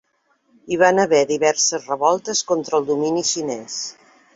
Hi 0.75 0.79
van 0.83 1.01
haver 1.03 1.21
diverses 1.33 1.87
revoltes 1.93 2.45
contra 2.53 2.81
el 2.83 2.93
domini 2.93 3.27
xinès. 3.37 3.83